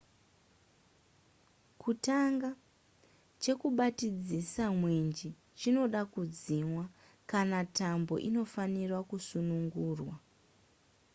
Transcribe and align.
kutanga 1.81 2.49
chekubatidzisa 3.43 4.63
mwenje 4.79 5.29
chinoda 5.59 6.01
kudzimwa 6.13 6.85
kana 7.31 7.59
tambo 7.77 8.15
inofanirwa 8.27 8.99
kusunungurwa 9.09 10.15